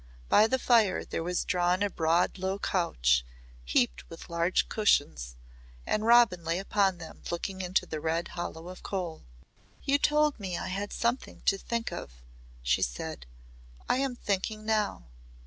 [0.29, 3.23] By the fire there was drawn a broad low couch
[3.63, 5.35] heaped with large cushions,
[5.85, 9.25] and Robin lay upon them looking into the red hollow of coal.
[9.83, 12.23] "You told me I had something to think of,"
[12.63, 13.27] she said.
[13.87, 15.05] "I am thinking now.